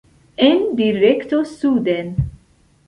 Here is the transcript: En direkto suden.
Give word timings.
En 0.47 0.63
direkto 0.79 1.43
suden. 1.53 2.13